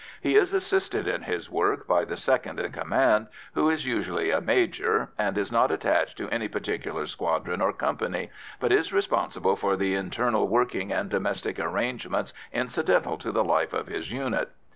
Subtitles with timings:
[0.19, 4.41] He is assisted in his work by the second in command, who is usually a
[4.41, 9.75] major, and is not attached to any particular squadron or company, but is responsible for
[9.75, 14.49] the internal working and domestic arrangements incidental to the life of his unit.